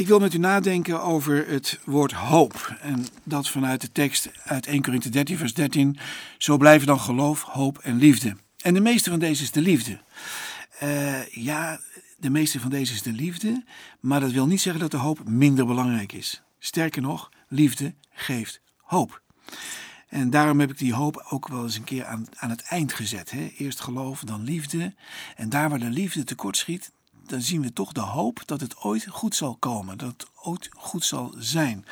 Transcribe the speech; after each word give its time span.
Ik 0.00 0.08
wil 0.08 0.18
met 0.18 0.34
u 0.34 0.38
nadenken 0.38 1.02
over 1.02 1.48
het 1.48 1.78
woord 1.84 2.12
hoop. 2.12 2.76
En 2.80 3.06
dat 3.24 3.48
vanuit 3.48 3.80
de 3.80 3.92
tekst 3.92 4.30
uit 4.44 4.66
1 4.66 4.82
Korinthe 4.82 5.08
13, 5.08 5.36
vers 5.36 5.54
13. 5.54 5.98
Zo 6.38 6.56
blijven 6.56 6.86
dan 6.86 7.00
geloof, 7.00 7.42
hoop 7.42 7.78
en 7.78 7.96
liefde. 7.96 8.36
En 8.56 8.74
de 8.74 8.80
meeste 8.80 9.10
van 9.10 9.18
deze 9.18 9.42
is 9.42 9.50
de 9.50 9.60
liefde. 9.60 10.00
Uh, 10.82 11.26
ja, 11.26 11.80
de 12.18 12.30
meeste 12.30 12.60
van 12.60 12.70
deze 12.70 12.92
is 12.92 13.02
de 13.02 13.12
liefde. 13.12 13.64
Maar 14.00 14.20
dat 14.20 14.30
wil 14.30 14.46
niet 14.46 14.60
zeggen 14.60 14.82
dat 14.82 14.90
de 14.90 14.96
hoop 14.96 15.28
minder 15.28 15.66
belangrijk 15.66 16.12
is. 16.12 16.42
Sterker 16.58 17.02
nog, 17.02 17.30
liefde 17.48 17.94
geeft 18.10 18.60
hoop. 18.76 19.22
En 20.08 20.30
daarom 20.30 20.60
heb 20.60 20.70
ik 20.70 20.78
die 20.78 20.94
hoop 20.94 21.26
ook 21.28 21.48
wel 21.48 21.62
eens 21.62 21.76
een 21.76 21.84
keer 21.84 22.04
aan, 22.04 22.26
aan 22.36 22.50
het 22.50 22.62
eind 22.62 22.92
gezet. 22.92 23.30
Hè? 23.30 23.52
Eerst 23.56 23.80
geloof, 23.80 24.20
dan 24.20 24.42
liefde. 24.42 24.94
En 25.36 25.48
daar 25.48 25.68
waar 25.68 25.78
de 25.78 25.90
liefde 25.90 26.24
tekort 26.24 26.56
schiet, 26.56 26.92
dan 27.30 27.40
zien 27.40 27.62
we 27.62 27.72
toch 27.72 27.92
de 27.92 28.00
hoop 28.00 28.42
dat 28.44 28.60
het 28.60 28.76
ooit 28.76 29.06
goed 29.08 29.34
zal 29.34 29.56
komen, 29.56 29.98
dat 29.98 30.08
het 30.08 30.26
ooit 30.42 30.68
goed 30.72 31.04
zal 31.04 31.34
zijn. 31.38 31.84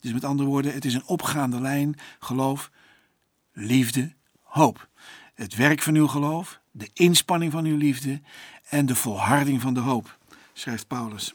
Dus 0.00 0.12
met 0.12 0.24
andere 0.24 0.48
woorden, 0.48 0.72
het 0.72 0.84
is 0.84 0.94
een 0.94 1.06
opgaande 1.06 1.60
lijn: 1.60 1.98
geloof, 2.18 2.70
liefde, 3.52 4.12
hoop. 4.42 4.88
Het 5.34 5.54
werk 5.54 5.82
van 5.82 5.94
uw 5.94 6.06
geloof, 6.06 6.60
de 6.70 6.90
inspanning 6.92 7.52
van 7.52 7.64
uw 7.64 7.76
liefde 7.76 8.20
en 8.68 8.86
de 8.86 8.94
volharding 8.94 9.60
van 9.60 9.74
de 9.74 9.80
hoop, 9.80 10.18
schrijft 10.52 10.86
Paulus 10.86 11.34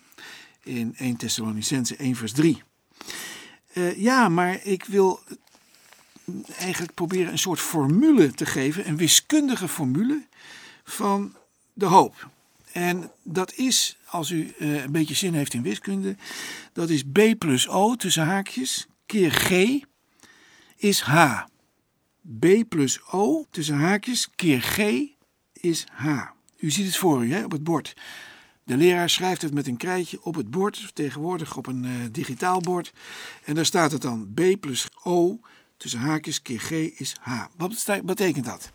in 0.64 0.96
1 0.98 1.16
Thessalonicense 1.16 1.96
1 1.96 2.16
vers 2.16 2.32
3. 2.32 2.64
Uh, 3.74 3.98
ja, 3.98 4.30
maar 4.30 4.64
ik 4.64 4.84
wil 4.86 5.20
eigenlijk 6.58 6.94
proberen 6.94 7.32
een 7.32 7.40
soort 7.40 7.60
formule 7.60 8.32
te 8.32 8.46
geven, 8.46 8.88
een 8.88 8.98
wiskundige 8.98 9.68
formule 9.68 10.26
van 10.84 11.36
de 11.74 11.86
hoop. 11.86 12.30
En 12.72 13.12
dat 13.24 13.54
is, 13.54 13.98
als 14.06 14.30
u 14.30 14.54
uh, 14.60 14.84
een 14.84 14.92
beetje 14.92 15.16
zin 15.16 15.34
heeft 15.34 15.54
in 15.54 15.62
wiskunde, 15.62 16.16
dat 16.74 16.90
is 16.90 17.04
B 17.04 17.20
plus 17.38 17.68
O 17.68 17.96
tussen 17.96 18.26
haakjes 18.26 18.88
keer 19.06 19.32
G 19.32 19.80
is 20.76 21.02
H. 21.02 21.44
B 22.40 22.46
plus 22.70 23.00
O 23.12 23.46
tussen 23.50 23.78
haakjes 23.78 24.30
keer 24.36 24.62
G 24.62 24.80
is 25.54 25.86
H. 25.92 26.06
U 26.58 26.72
ziet 26.72 26.86
het 26.86 26.98
voor 26.98 27.26
u 27.26 27.34
hè, 27.34 27.44
op 27.44 27.52
het 27.52 27.64
bord. 27.64 27.94
De 28.64 28.78
leraar 28.78 29.10
schrijft 29.10 29.42
het 29.42 29.54
met 29.54 29.68
een 29.68 29.78
krijtje 29.78 30.24
op 30.24 30.36
het 30.36 30.50
bord, 30.50 30.92
tegenwoordig 30.94 31.58
op 31.58 31.68
een 31.68 31.84
uh, 31.84 31.92
digitaal 32.12 32.60
bord. 32.60 32.94
En 33.44 33.56
daar 33.56 33.66
staat 33.66 33.92
het 33.92 34.02
dan 34.02 34.34
B 34.34 34.60
plus 34.60 34.88
O 35.04 35.40
tussen 35.78 36.00
haakjes 36.00 36.42
keer 36.42 36.60
G 36.60 36.72
is 36.72 37.16
H. 37.22 37.46
Wat 37.58 38.02
betekent 38.04 38.46
dat? 38.46 38.72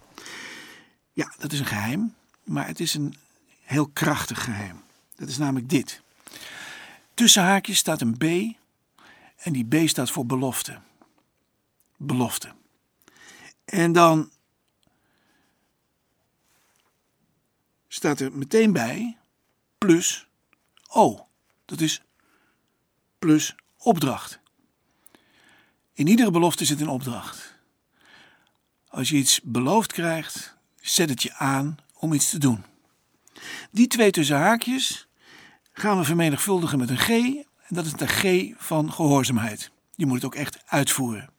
Ja, 1.13 1.35
dat 1.39 1.53
is 1.53 1.59
een 1.59 1.67
geheim, 1.67 2.15
maar 2.45 2.67
het 2.67 2.81
is 2.81 2.95
een 2.95 3.15
heel 3.63 3.89
krachtig 3.89 4.45
geheim. 4.45 4.83
Dat 5.17 5.29
is 5.29 5.39
namelijk 5.39 5.69
dit. 5.69 6.03
Tussen 7.15 7.43
haakjes 7.43 7.79
staat 7.79 8.01
een 8.01 8.17
B 8.17 8.23
en 9.37 9.53
die 9.53 9.65
B 9.65 9.89
staat 9.89 10.11
voor 10.11 10.27
belofte. 10.27 10.81
Belofte. 11.97 12.53
En 13.65 13.93
dan 13.93 14.31
staat 17.89 18.21
er 18.21 18.33
meteen 18.33 18.73
bij 18.73 19.17
plus 19.79 20.27
O. 20.89 21.27
Dat 21.65 21.81
is 21.81 22.03
plus 23.19 23.55
opdracht. 23.79 24.41
In 25.93 26.07
iedere 26.07 26.31
belofte 26.31 26.65
zit 26.65 26.81
een 26.81 26.89
opdracht. 26.89 27.55
Als 28.89 29.09
je 29.09 29.17
iets 29.17 29.41
beloofd 29.43 29.93
krijgt, 29.93 30.57
zet 30.81 31.09
het 31.09 31.23
je 31.23 31.35
aan 31.35 31.77
om 31.95 32.13
iets 32.13 32.31
te 32.31 32.39
doen. 32.39 32.65
Die 33.71 33.87
twee 33.87 34.11
tussen 34.11 34.37
haakjes 34.37 35.09
gaan 35.73 35.99
we 35.99 36.05
vermenigvuldigen 36.05 36.79
met 36.79 36.91
een 36.91 36.99
G. 36.99 37.09
En 37.09 37.45
dat 37.69 37.85
is 37.87 37.93
de 37.93 38.07
G 38.07 38.53
van 38.57 38.93
gehoorzaamheid. 38.93 39.71
Je 39.95 40.07
moet 40.07 40.15
het 40.15 40.25
ook 40.25 40.35
echt 40.35 40.63
uitvoeren. 40.67 41.31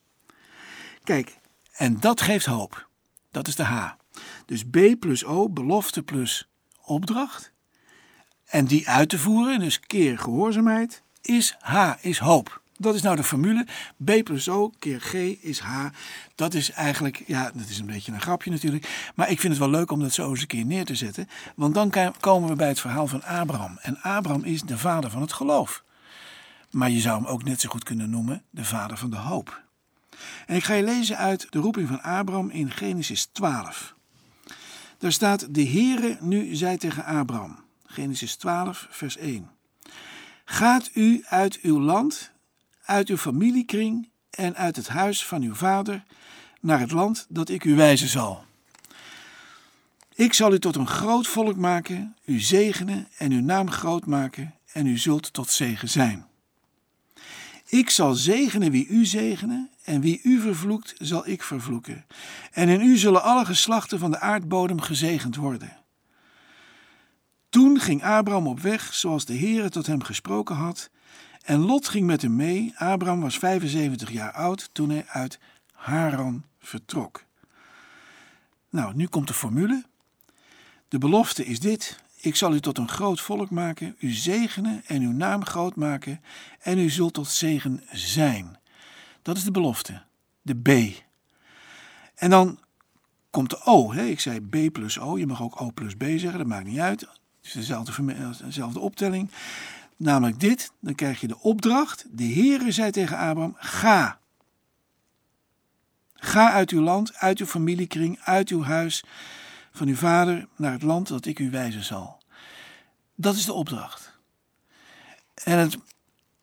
Kijk, 1.04 1.38
en 1.72 2.00
dat 2.00 2.22
geeft 2.22 2.46
hoop. 2.46 2.88
Dat 3.32 3.48
is 3.48 3.56
de 3.56 3.64
H. 3.64 3.92
Dus 4.46 4.64
B 4.64 5.00
plus 5.00 5.26
O, 5.26 5.50
belofte 5.50 6.04
plus 6.04 6.50
opdracht. 6.82 7.52
En 8.46 8.66
die 8.66 8.90
uit 8.90 9.10
te 9.10 9.20
voeren, 9.20 9.60
dus 9.60 9.80
keer 9.80 10.20
gehoorzaamheid, 10.20 11.04
is 11.22 11.56
H, 11.60 11.94
is 12.02 12.18
hoop. 12.20 12.62
Dat 12.78 12.96
is 12.96 13.02
nou 13.02 13.16
de 13.16 13.24
formule. 13.24 13.66
B 14.04 14.24
plus 14.24 14.50
O 14.50 14.72
keer 14.80 15.02
G 15.02 15.14
is 15.42 15.60
H. 15.60 15.86
Dat 16.36 16.54
is 16.54 16.72
eigenlijk, 16.72 17.24
ja, 17.28 17.52
dat 17.54 17.70
is 17.70 17.80
een 17.80 17.86
beetje 17.86 18.12
een 18.12 18.22
grapje 18.22 18.52
natuurlijk. 18.52 19.12
Maar 19.16 19.30
ik 19.30 19.40
vind 19.40 19.54
het 19.54 19.62
wel 19.62 19.72
leuk 19.72 19.92
om 19.92 20.00
dat 20.00 20.14
zo 20.14 20.30
eens 20.30 20.42
een 20.42 20.48
keer 20.48 20.66
neer 20.66 20.86
te 20.86 20.96
zetten. 20.96 21.30
Want 21.56 21.74
dan 21.74 21.94
komen 22.20 22.50
we 22.50 22.56
bij 22.56 22.68
het 22.68 22.80
verhaal 22.80 23.08
van 23.08 23.24
Abraham. 23.24 23.78
En 23.82 24.02
Abraham 24.02 24.44
is 24.44 24.62
de 24.62 24.78
vader 24.78 25.10
van 25.10 25.22
het 25.22 25.34
geloof. 25.34 25.84
Maar 26.70 26.90
je 26.90 27.00
zou 27.00 27.22
hem 27.22 27.28
ook 27.28 27.44
net 27.44 27.62
zo 27.62 27.70
goed 27.70 27.84
kunnen 27.84 28.10
noemen 28.10 28.44
de 28.50 28.66
vader 28.66 28.98
van 28.98 29.10
de 29.10 29.18
hoop. 29.18 29.62
En 30.46 30.56
ik 30.56 30.64
ga 30.64 30.74
je 30.74 30.84
lezen 30.84 31.18
uit 31.18 31.48
de 31.50 31.60
roeping 31.60 31.88
van 31.88 32.02
Abraham 32.02 32.50
in 32.50 32.72
Genesis 32.72 33.26
12. 33.26 33.96
Daar 34.98 35.12
staat: 35.12 35.54
De 35.54 35.68
Heere 35.68 36.18
nu 36.20 36.56
zei 36.56 36.78
tegen 36.78 37.06
Abraham. 37.06 37.60
Genesis 37.86 38.36
12, 38.36 38.88
vers 38.90 39.18
1. 39.18 39.50
Gaat 40.46 40.90
u 40.94 41.24
uit 41.26 41.60
uw 41.62 41.80
land 41.80 42.32
uit 42.86 43.10
uw 43.10 43.18
familiekring 43.18 44.10
en 44.30 44.56
uit 44.56 44.76
het 44.76 44.88
huis 44.88 45.26
van 45.26 45.42
uw 45.42 45.54
vader 45.54 46.04
naar 46.62 46.80
het 46.80 46.92
land 46.92 47.26
dat 47.30 47.50
ik 47.50 47.64
u 47.64 47.76
wijzen 47.76 48.08
zal. 48.08 48.44
Ik 50.16 50.34
zal 50.34 50.54
u 50.54 50.60
tot 50.60 50.76
een 50.76 50.88
groot 50.88 51.28
volk 51.28 51.56
maken, 51.56 52.16
u 52.26 52.40
zegenen 52.40 53.08
en 53.18 53.32
uw 53.32 53.42
naam 53.42 53.72
groot 53.72 54.06
maken, 54.06 54.54
en 54.72 54.88
u 54.88 54.98
zult 54.98 55.34
tot 55.34 55.50
zegen 55.50 55.90
zijn. 55.90 56.26
Ik 57.66 57.90
zal 57.90 58.14
zegenen 58.14 58.72
wie 58.72 58.88
u 58.88 59.06
zegenen, 59.06 59.70
en 59.84 60.02
wie 60.02 60.20
u 60.24 60.40
vervloekt, 60.40 60.94
zal 60.98 61.28
ik 61.28 61.44
vervloeken. 61.44 62.06
En 62.52 62.70
in 62.70 62.82
u 62.82 62.98
zullen 62.98 63.24
alle 63.24 63.46
geslachten 63.46 64.00
van 64.00 64.12
de 64.12 64.20
aardbodem 64.20 64.82
gezegend 64.82 65.36
worden. 65.36 65.78
Toen 67.50 67.80
ging 67.80 68.04
Abraham 68.04 68.48
op 68.48 68.60
weg, 68.60 68.94
zoals 68.94 69.26
de 69.26 69.38
Heere 69.38 69.70
tot 69.70 69.86
hem 69.86 70.04
gesproken 70.04 70.56
had, 70.56 70.90
en 71.44 71.60
Lot 71.60 71.88
ging 71.88 72.06
met 72.06 72.22
hem 72.22 72.36
mee. 72.36 72.74
Abraham 72.76 73.22
was 73.22 73.38
75 73.38 74.12
jaar 74.12 74.32
oud 74.32 74.70
toen 74.72 74.90
hij 74.90 75.06
uit 75.08 75.40
Haran 75.74 76.44
vertrok. 76.60 77.24
Nou, 78.70 78.96
nu 78.96 79.08
komt 79.08 79.28
de 79.28 79.34
formule. 79.34 79.84
De 80.88 80.98
belofte 80.98 81.46
is 81.46 81.60
dit: 81.60 82.00
Ik 82.16 82.36
zal 82.36 82.54
u 82.54 82.60
tot 82.60 82.78
een 82.78 82.90
groot 82.90 83.22
volk 83.22 83.50
maken, 83.50 83.96
u 84.00 84.12
zegenen 84.12 84.82
en 84.86 85.02
uw 85.02 85.12
naam 85.12 85.46
groot 85.46 85.76
maken, 85.76 86.22
en 86.60 86.80
u 86.80 86.90
zult 86.90 87.14
tot 87.14 87.28
zegen 87.28 87.84
zijn. 87.92 88.60
Dat 89.22 89.38
is 89.38 89.44
de 89.44 89.52
belofte, 89.52 90.02
de 90.42 90.56
B. 90.56 91.02
En 92.16 92.30
dan 92.30 92.60
komt 93.30 93.50
de 93.50 93.62
O. 93.66 93.92
Ik 93.92 94.20
zei 94.20 94.40
B 94.40 94.72
plus 94.72 95.00
O, 95.00 95.18
je 95.18 95.28
mag 95.28 95.42
ook 95.42 95.62
O 95.62 95.72
plus 95.72 95.96
B 95.96 96.04
zeggen, 96.04 96.38
dat 96.38 96.48
maakt 96.48 96.66
niet 96.66 96.80
uit. 96.80 97.02
Het 97.02 97.10
is 97.42 97.52
dezelfde, 97.52 98.06
dezelfde 98.44 98.80
optelling. 98.80 99.30
Namelijk 99.98 100.40
dit, 100.40 100.72
dan 100.80 100.96
krijg 100.96 101.22
je 101.22 101.28
de 101.28 101.40
opdracht. 101.40 102.06
De 102.12 102.34
Heere 102.34 102.72
zei 102.72 102.92
tegen 102.92 103.18
Abraham, 103.18 103.56
ga. 103.58 104.20
Ga 106.14 106.52
uit 106.52 106.70
uw 106.70 106.82
land, 106.82 107.14
uit 107.14 107.40
uw 107.40 107.46
familiekring, 107.46 108.20
uit 108.20 108.50
uw 108.50 108.64
huis 108.64 109.04
van 109.72 109.88
uw 109.88 109.96
vader 109.96 110.48
naar 110.56 110.72
het 110.72 110.82
land 110.82 111.08
dat 111.08 111.26
ik 111.26 111.40
u 111.40 111.50
wijzen 111.50 111.84
zal. 111.84 112.22
Dat 113.16 113.36
is 113.36 113.46
de 113.46 113.54
opdracht. 113.54 114.18
En 115.34 115.58
het 115.58 115.78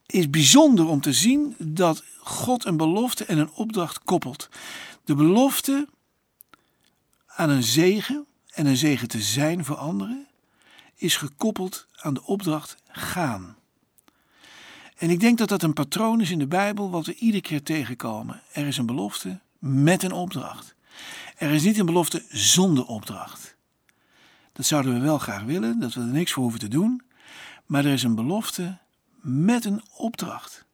is 0.07 0.31
bijzonder 0.31 0.87
om 0.87 1.01
te 1.01 1.13
zien 1.13 1.55
dat 1.59 2.03
God 2.19 2.65
een 2.65 2.77
belofte 2.77 3.25
en 3.25 3.39
een 3.39 3.51
opdracht 3.51 3.99
koppelt. 3.99 4.49
De 5.05 5.15
belofte 5.15 5.89
aan 7.27 7.51
een 7.51 7.63
zegen 7.63 8.27
en 8.51 8.67
een 8.67 8.77
zegen 8.77 9.09
te 9.09 9.21
zijn 9.21 9.65
voor 9.65 9.77
anderen 9.77 10.27
is 10.97 11.17
gekoppeld 11.17 11.87
aan 11.97 12.15
de 12.15 12.23
opdracht 12.23 12.80
gaan. 12.93 13.57
En 14.97 15.11
ik 15.11 15.21
denk 15.21 15.39
dat 15.39 15.49
dat 15.49 15.63
een 15.63 15.73
patroon 15.73 16.21
is 16.21 16.31
in 16.31 16.39
de 16.39 16.47
Bijbel 16.47 16.91
wat 16.91 17.07
we 17.07 17.15
iedere 17.15 17.43
keer 17.43 17.63
tegenkomen. 17.63 18.43
Er 18.53 18.67
is 18.67 18.77
een 18.77 18.87
belofte 18.87 19.41
met 19.59 20.03
een 20.03 20.13
opdracht. 20.13 20.75
Er 21.37 21.51
is 21.51 21.63
niet 21.63 21.79
een 21.79 21.87
belofte 21.87 22.25
zonder 22.29 22.87
opdracht. 22.87 23.57
Dat 24.53 24.67
zouden 24.67 24.95
we 24.95 25.01
wel 25.01 25.19
graag 25.19 25.43
willen, 25.43 25.81
dat 25.81 25.95
we 25.95 26.01
er 26.01 26.07
niks 26.07 26.33
voor 26.33 26.43
hoeven 26.43 26.61
te 26.61 26.69
doen. 26.69 27.03
Maar 27.67 27.85
er 27.85 27.93
is 27.93 28.03
een 28.03 28.15
belofte 28.15 28.79
met 29.21 29.65
een 29.65 29.83
opdracht. 29.97 30.65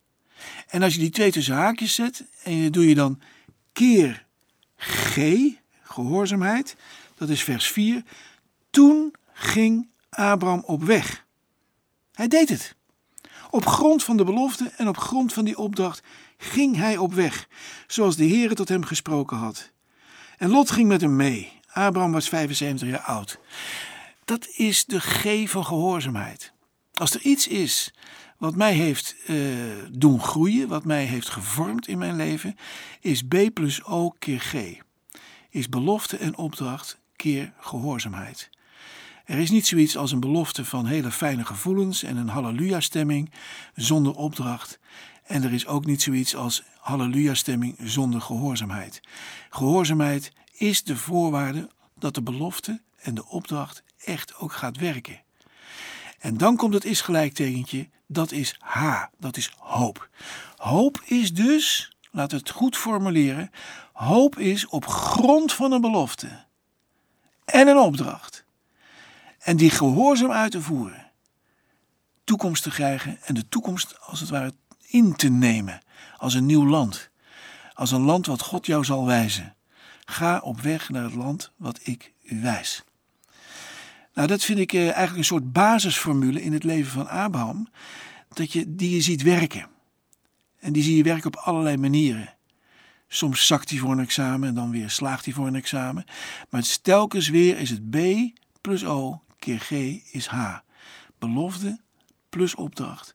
En 0.68 0.82
als 0.82 0.94
je 0.94 1.00
die 1.00 1.10
twee 1.10 1.32
tussen 1.32 1.54
haakjes 1.54 1.94
zet 1.94 2.24
en 2.42 2.52
je 2.52 2.70
doe 2.70 2.88
je 2.88 2.94
dan 2.94 3.20
keer 3.72 4.26
G, 4.76 5.18
gehoorzaamheid, 5.82 6.76
dat 7.14 7.28
is 7.28 7.42
vers 7.42 7.66
4. 7.66 8.02
Toen 8.70 9.14
ging 9.32 9.88
Abraham 10.08 10.62
op 10.64 10.82
weg. 10.82 11.25
Hij 12.16 12.28
deed 12.28 12.48
het. 12.48 12.74
Op 13.50 13.66
grond 13.66 14.04
van 14.04 14.16
de 14.16 14.24
belofte 14.24 14.72
en 14.76 14.88
op 14.88 14.96
grond 14.96 15.32
van 15.32 15.44
die 15.44 15.58
opdracht 15.58 16.02
ging 16.36 16.76
hij 16.76 16.96
op 16.96 17.14
weg, 17.14 17.48
zoals 17.86 18.16
de 18.16 18.28
Heere 18.28 18.54
tot 18.54 18.68
hem 18.68 18.84
gesproken 18.84 19.36
had. 19.36 19.70
En 20.36 20.50
Lot 20.50 20.70
ging 20.70 20.88
met 20.88 21.00
hem 21.00 21.16
mee. 21.16 21.52
Abraham 21.72 22.12
was 22.12 22.28
75 22.28 22.88
jaar 22.88 23.00
oud. 23.00 23.38
Dat 24.24 24.48
is 24.48 24.84
de 24.84 25.00
G 25.00 25.50
van 25.50 25.64
gehoorzaamheid. 25.64 26.52
Als 26.92 27.14
er 27.14 27.20
iets 27.20 27.48
is 27.48 27.94
wat 28.38 28.56
mij 28.56 28.72
heeft 28.72 29.16
uh, 29.26 29.38
doen 29.90 30.20
groeien, 30.20 30.68
wat 30.68 30.84
mij 30.84 31.04
heeft 31.04 31.28
gevormd 31.28 31.88
in 31.88 31.98
mijn 31.98 32.16
leven, 32.16 32.56
is 33.00 33.22
B 33.22 33.36
plus 33.54 33.84
O 33.84 34.10
keer 34.18 34.40
G. 34.40 34.54
Is 35.50 35.68
belofte 35.68 36.16
en 36.16 36.36
opdracht 36.36 36.98
keer 37.16 37.52
gehoorzaamheid. 37.60 38.50
Er 39.26 39.38
is 39.38 39.50
niet 39.50 39.66
zoiets 39.66 39.96
als 39.96 40.12
een 40.12 40.20
belofte 40.20 40.64
van 40.64 40.86
hele 40.86 41.10
fijne 41.10 41.44
gevoelens 41.44 42.02
en 42.02 42.16
een 42.16 42.28
halleluja-stemming 42.28 43.32
zonder 43.74 44.14
opdracht. 44.14 44.78
En 45.24 45.42
er 45.42 45.52
is 45.52 45.66
ook 45.66 45.86
niet 45.86 46.02
zoiets 46.02 46.36
als 46.36 46.62
halleluja-stemming 46.78 47.76
zonder 47.82 48.20
gehoorzaamheid. 48.20 49.00
Gehoorzaamheid 49.50 50.32
is 50.52 50.84
de 50.84 50.96
voorwaarde 50.96 51.70
dat 51.94 52.14
de 52.14 52.22
belofte 52.22 52.80
en 52.96 53.14
de 53.14 53.26
opdracht 53.26 53.82
echt 54.04 54.36
ook 54.36 54.52
gaat 54.52 54.76
werken. 54.76 55.22
En 56.18 56.36
dan 56.36 56.56
komt 56.56 56.74
het 56.74 56.84
is 56.84 57.00
gelijktekentje, 57.00 57.88
dat 58.06 58.32
is 58.32 58.56
H, 58.58 59.04
dat 59.18 59.36
is 59.36 59.52
hoop. 59.58 60.08
Hoop 60.56 61.02
is 61.04 61.34
dus, 61.34 61.92
laat 62.10 62.30
het 62.30 62.50
goed 62.50 62.76
formuleren, 62.76 63.50
hoop 63.92 64.38
is 64.38 64.66
op 64.66 64.86
grond 64.86 65.52
van 65.52 65.72
een 65.72 65.80
belofte 65.80 66.44
en 67.44 67.68
een 67.68 67.78
opdracht. 67.78 68.45
En 69.46 69.56
die 69.56 69.70
gehoorzaam 69.70 70.30
uit 70.30 70.50
te 70.50 70.62
voeren. 70.62 71.10
Toekomst 72.24 72.62
te 72.62 72.70
krijgen 72.70 73.18
en 73.22 73.34
de 73.34 73.48
toekomst 73.48 74.00
als 74.00 74.20
het 74.20 74.28
ware 74.28 74.54
in 74.86 75.16
te 75.16 75.28
nemen 75.28 75.82
als 76.16 76.34
een 76.34 76.46
nieuw 76.46 76.66
land. 76.66 77.10
Als 77.72 77.90
een 77.90 78.00
land 78.00 78.26
wat 78.26 78.42
God 78.42 78.66
jou 78.66 78.84
zal 78.84 79.06
wijzen. 79.06 79.54
Ga 80.04 80.38
op 80.38 80.60
weg 80.60 80.88
naar 80.88 81.02
het 81.02 81.14
land 81.14 81.52
wat 81.56 81.80
ik 81.82 82.12
u 82.22 82.40
wijs. 82.40 82.84
Nou, 84.14 84.28
dat 84.28 84.44
vind 84.44 84.58
ik 84.58 84.72
eh, 84.72 84.80
eigenlijk 84.80 85.16
een 85.16 85.24
soort 85.24 85.52
basisformule 85.52 86.42
in 86.42 86.52
het 86.52 86.64
leven 86.64 86.92
van 86.92 87.08
Abraham, 87.08 87.68
dat 88.28 88.52
je, 88.52 88.74
die 88.74 88.90
je 88.90 89.00
ziet 89.00 89.22
werken. 89.22 89.66
En 90.58 90.72
die 90.72 90.82
zie 90.82 90.96
je 90.96 91.02
werken 91.02 91.26
op 91.26 91.36
allerlei 91.36 91.76
manieren. 91.76 92.34
Soms 93.08 93.46
zakt 93.46 93.70
hij 93.70 93.78
voor 93.78 93.90
een 93.90 94.00
examen 94.00 94.48
en 94.48 94.54
dan 94.54 94.70
weer 94.70 94.90
slaagt 94.90 95.24
hij 95.24 95.34
voor 95.34 95.46
een 95.46 95.54
examen. 95.54 96.04
Maar 96.48 96.78
telkens 96.82 97.28
weer 97.28 97.58
is 97.58 97.70
het 97.70 97.90
B 97.90 97.96
plus 98.60 98.84
O 98.84 99.20
keer 99.46 99.60
G 99.60 99.70
is 100.14 100.26
H. 100.26 100.58
Belofte 101.18 101.80
plus 102.28 102.54
opdracht. 102.54 103.14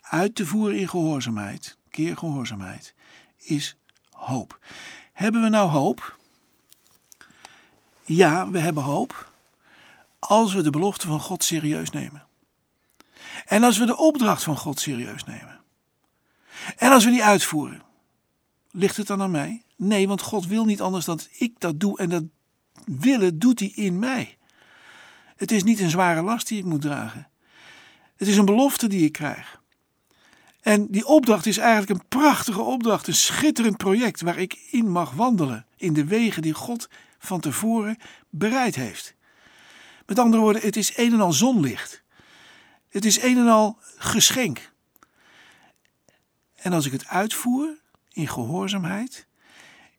Uit 0.00 0.34
te 0.34 0.46
voeren 0.46 0.78
in 0.78 0.88
gehoorzaamheid, 0.88 1.78
keer 1.90 2.16
gehoorzaamheid, 2.16 2.94
is 3.36 3.76
hoop. 4.10 4.58
Hebben 5.12 5.42
we 5.42 5.48
nou 5.48 5.70
hoop? 5.70 6.18
Ja, 8.04 8.50
we 8.50 8.58
hebben 8.58 8.82
hoop 8.82 9.32
als 10.18 10.54
we 10.54 10.62
de 10.62 10.70
belofte 10.70 11.06
van 11.06 11.20
God 11.20 11.44
serieus 11.44 11.90
nemen. 11.90 12.26
En 13.46 13.62
als 13.62 13.78
we 13.78 13.86
de 13.86 13.96
opdracht 13.96 14.42
van 14.42 14.56
God 14.56 14.80
serieus 14.80 15.24
nemen. 15.24 15.60
En 16.76 16.92
als 16.92 17.04
we 17.04 17.10
die 17.10 17.24
uitvoeren. 17.24 17.82
Ligt 18.70 18.96
het 18.96 19.06
dan 19.06 19.22
aan 19.22 19.30
mij? 19.30 19.62
Nee, 19.76 20.08
want 20.08 20.20
God 20.20 20.46
wil 20.46 20.64
niet 20.64 20.80
anders 20.80 21.04
dan 21.04 21.20
ik 21.38 21.60
dat 21.60 21.80
doe 21.80 21.98
en 21.98 22.08
dat 22.08 22.24
willen 22.84 23.38
doet 23.38 23.58
hij 23.58 23.72
in 23.74 23.98
mij. 23.98 24.35
Het 25.36 25.50
is 25.50 25.62
niet 25.62 25.80
een 25.80 25.90
zware 25.90 26.22
last 26.22 26.48
die 26.48 26.58
ik 26.58 26.64
moet 26.64 26.80
dragen. 26.80 27.28
Het 28.16 28.28
is 28.28 28.36
een 28.36 28.44
belofte 28.44 28.86
die 28.86 29.04
ik 29.04 29.12
krijg. 29.12 29.60
En 30.60 30.86
die 30.86 31.06
opdracht 31.06 31.46
is 31.46 31.58
eigenlijk 31.58 31.90
een 31.90 32.08
prachtige 32.08 32.60
opdracht, 32.60 33.06
een 33.06 33.14
schitterend 33.14 33.76
project 33.76 34.20
waar 34.20 34.38
ik 34.38 34.58
in 34.70 34.90
mag 34.90 35.10
wandelen 35.10 35.66
in 35.76 35.92
de 35.92 36.04
wegen 36.04 36.42
die 36.42 36.54
God 36.54 36.88
van 37.18 37.40
tevoren 37.40 37.96
bereid 38.30 38.74
heeft. 38.74 39.14
Met 40.06 40.18
andere 40.18 40.42
woorden, 40.42 40.62
het 40.62 40.76
is 40.76 40.96
een 40.96 41.12
en 41.12 41.20
al 41.20 41.32
zonlicht. 41.32 42.02
Het 42.88 43.04
is 43.04 43.22
een 43.22 43.36
en 43.36 43.48
al 43.48 43.78
geschenk. 43.96 44.72
En 46.54 46.72
als 46.72 46.86
ik 46.86 46.92
het 46.92 47.06
uitvoer 47.06 47.78
in 48.12 48.28
gehoorzaamheid, 48.28 49.26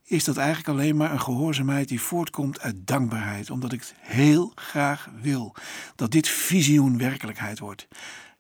is 0.10 0.24
dat 0.24 0.38
eigenlijk 0.38 0.68
alleen 0.68 0.96
maar 0.96 1.12
een 1.12 1.22
gehoorzaamheid 1.22 1.88
die 1.88 2.02
voortkomt 2.02 2.60
uit 2.60 2.88
dankbaarheid, 2.88 3.50
omdat 3.50 3.74
ik 3.74 3.80
het 3.80 3.94
heel 4.00 4.52
graag 4.56 5.10
wil 5.22 5.56
dat 5.96 6.12
dit 6.12 6.28
visioen 6.28 6.98
werkelijkheid 6.98 7.60
wordt. 7.60 7.88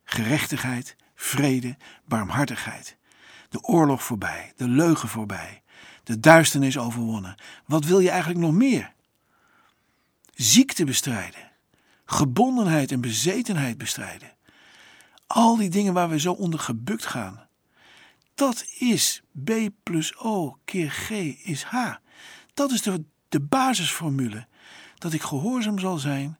Gerechtigheid, 0.04 0.96
vrede, 1.16 1.78
barmhartigheid. 2.06 2.98
De 3.50 3.64
oorlog 3.64 4.04
voorbij, 4.04 4.54
de 4.56 4.68
leugen 4.68 5.10
voorbij, 5.10 5.62
de 6.04 6.20
duisternis 6.20 6.78
overwonnen. 6.78 7.36
Wat 7.66 7.86
wil 7.86 8.00
je 8.00 8.10
eigenlijk 8.10 8.40
nog 8.40 8.54
meer? 8.54 8.94
Ziekte 10.34 10.86
bestrijden, 10.86 11.52
gebondenheid 12.06 12.92
en 12.92 13.02
bezetenheid 13.02 13.78
bestrijden. 13.78 14.36
Al 15.28 15.56
die 15.56 15.70
dingen 15.70 15.94
waar 15.94 16.10
we 16.10 16.20
zo 16.20 16.34
onder 16.34 16.60
gebukt 16.60 17.06
gaan. 17.06 17.47
Dat 18.38 18.66
is 18.80 19.22
B 19.44 19.52
plus 19.84 20.18
O 20.18 20.58
keer 20.66 20.92
G 20.92 21.10
is 21.44 21.64
H. 21.64 21.96
Dat 22.54 22.72
is 22.72 22.82
de, 22.82 23.04
de 23.30 23.40
basisformule. 23.40 24.48
Dat 24.96 25.14
ik 25.14 25.22
gehoorzaam 25.22 25.80
zal 25.80 25.98
zijn 25.98 26.38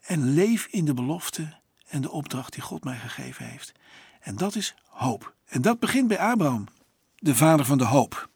en 0.00 0.34
leef 0.34 0.66
in 0.70 0.84
de 0.84 0.94
belofte 0.94 1.58
en 1.88 2.02
de 2.02 2.10
opdracht 2.10 2.52
die 2.52 2.62
God 2.62 2.84
mij 2.84 2.96
gegeven 2.96 3.46
heeft. 3.46 3.72
En 4.20 4.36
dat 4.36 4.54
is 4.54 4.74
hoop. 4.86 5.34
En 5.46 5.62
dat 5.62 5.78
begint 5.78 6.08
bij 6.08 6.18
Abraham, 6.18 6.66
de 7.16 7.34
vader 7.34 7.66
van 7.66 7.78
de 7.78 7.84
hoop. 7.84 8.30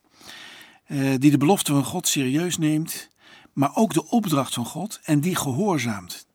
Eh, 0.85 1.15
die 1.19 1.31
de 1.31 1.39
belofte 1.39 1.73
van 1.73 1.85
God 1.85 2.09
serieus 2.09 2.59
neemt, 2.59 3.09
maar 3.53 3.77
ook 3.77 3.93
de 3.93 4.09
opdracht 4.09 4.55
van 4.55 4.67
God 4.67 5.01
en 5.03 5.21
die 5.21 5.37
gehoorzaamt. 5.37 6.27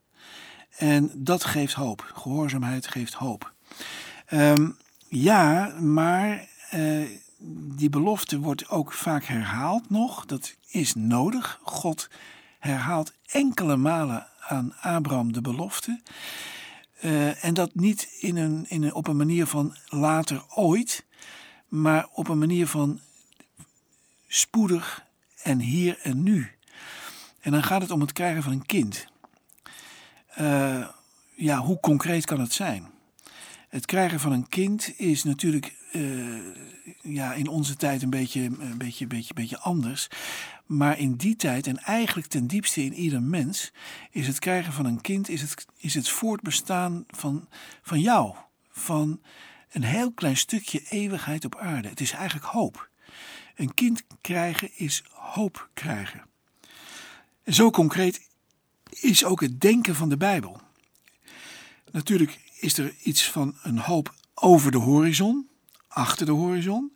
En 0.78 1.12
dat 1.16 1.44
geeft 1.44 1.74
hoop. 1.74 2.12
Gehoorzaamheid 2.14 2.88
geeft 2.88 3.14
hoop. 3.14 3.54
Um, 4.34 4.78
ja, 5.08 5.74
maar 5.80 6.49
uh, 6.76 7.08
die 7.78 7.90
belofte 7.90 8.40
wordt 8.40 8.70
ook 8.70 8.94
vaak 8.94 9.24
herhaald 9.24 9.90
nog. 9.90 10.26
Dat 10.26 10.56
is 10.68 10.94
nodig. 10.96 11.60
God 11.64 12.10
herhaalt 12.60 13.14
enkele 13.26 13.76
malen 13.76 14.28
aan 14.40 14.74
Abraham 14.82 15.34
de 15.34 15.42
belofte. 15.42 16.02
Uh, 17.02 17.44
en 17.44 17.54
dat 17.54 17.76
niet 17.76 18.08
in 18.20 18.38
een, 18.38 18.66
in 18.68 18.84
een, 18.84 18.94
op 18.94 19.08
een 19.08 19.18
manier 19.18 19.46
van 19.46 19.76
later 19.86 20.44
ooit, 20.56 21.06
maar 21.68 22.08
op 22.14 22.28
een 22.28 22.38
manier 22.38 22.68
van 22.68 23.00
spoedig 24.28 25.06
en 25.44 25.60
hier 25.60 26.00
en 26.02 26.24
nu. 26.24 26.52
En 27.40 27.52
dan 27.52 27.64
gaat 27.64 27.82
het 27.82 27.92
om 27.92 28.02
het 28.02 28.14
krijgen 28.14 28.44
van 28.44 28.52
een 28.52 28.66
kind. 28.66 29.08
Uh, 30.40 30.88
ja, 31.36 31.58
hoe 31.58 31.80
concreet 31.80 32.26
kan 32.26 32.40
het 32.40 32.54
zijn? 32.54 32.88
Het 33.70 33.86
krijgen 33.86 34.20
van 34.20 34.32
een 34.32 34.48
kind 34.48 34.94
is 35.00 35.24
natuurlijk 35.24 35.76
ja, 37.14 37.34
in 37.34 37.48
onze 37.48 37.76
tijd 37.76 38.02
een 38.02 38.10
beetje, 38.10 38.42
een 38.42 38.78
beetje, 38.78 39.08
beetje, 39.08 39.34
beetje 39.34 39.60
anders. 39.60 40.08
Maar 40.66 40.98
in 40.98 41.16
die 41.16 41.36
tijd, 41.36 41.68
en 41.68 41.78
eigenlijk 41.78 42.28
ten 42.28 42.48
diepste 42.48 42.84
in 42.84 42.94
ieder 42.94 43.22
mens, 43.22 43.72
is 44.12 44.28
het 44.28 44.40
krijgen 44.40 44.74
van 44.74 44.86
een 44.86 45.02
kind, 45.02 45.30
is 45.30 45.42
het, 45.42 45.66
is 45.78 45.94
het 45.94 46.10
voortbestaan 46.10 47.04
van, 47.08 47.48
van 47.82 48.00
jou. 48.00 48.36
Van 48.70 49.22
een 49.72 49.84
heel 49.84 50.12
klein 50.12 50.38
stukje 50.38 50.82
eeuwigheid 50.90 51.46
op 51.46 51.56
aarde. 51.56 51.88
Het 51.88 52.02
is 52.02 52.12
eigenlijk 52.12 52.46
hoop. 52.46 52.90
Een 53.56 53.74
kind 53.74 54.04
krijgen 54.22 54.70
is 54.76 55.04
hoop 55.12 55.70
krijgen. 55.74 56.24
En 57.44 57.54
zo 57.54 57.70
concreet 57.70 58.28
is 58.90 59.24
ook 59.24 59.42
het 59.42 59.62
denken 59.62 59.96
van 59.96 60.10
de 60.10 60.18
Bijbel. 60.18 60.62
Natuurlijk 61.92 62.40
is 62.60 62.78
er 62.78 62.96
iets 63.04 63.30
van 63.32 63.58
een 63.64 63.80
hoop 63.80 64.14
over 64.34 64.72
de 64.72 64.78
horizon, 64.78 65.50
achter 65.88 66.26
de 66.26 66.32
horizon. 66.32 66.92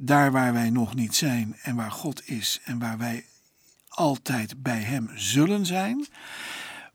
Daar 0.00 0.32
waar 0.32 0.52
wij 0.52 0.70
nog 0.70 0.94
niet 0.94 1.14
zijn 1.14 1.56
en 1.62 1.76
waar 1.76 1.90
God 1.90 2.28
is 2.28 2.60
en 2.64 2.78
waar 2.78 2.98
wij 2.98 3.24
altijd 3.88 4.62
bij 4.62 4.80
Hem 4.80 5.10
zullen 5.14 5.66
zijn. 5.66 6.06